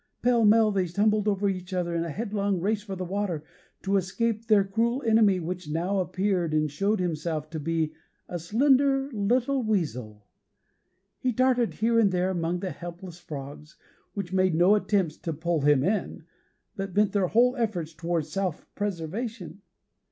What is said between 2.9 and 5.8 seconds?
the water, to escape their cruel enemy, which